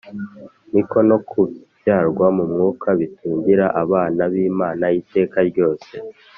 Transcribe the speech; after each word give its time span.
ni 0.73 0.81
ko 0.89 0.97
no 1.09 1.17
kubyarwa 1.29 2.25
mu 2.37 2.43
Mwuka 2.51 2.87
bitugira 2.99 3.65
abana 3.83 4.21
b'Imana 4.31 4.85
iteka 4.99 5.37
ryose 5.49 5.93